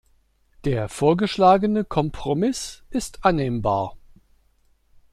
[0.65, 3.97] Der vorgeschlagene Kompromiss ist annehmbar.